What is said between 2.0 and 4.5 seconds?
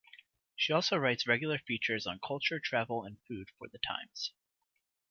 on culture, travel and food for "The Times".